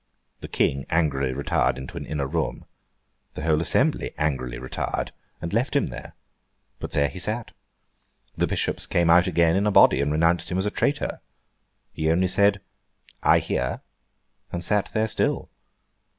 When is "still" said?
15.07-15.51